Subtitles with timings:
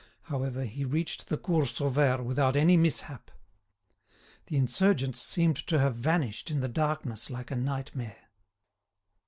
[0.23, 3.29] However, he reached the Cours Sauvaire without any mishap.
[4.47, 8.31] The insurgents seemed to have vanished in the darkness like a nightmare.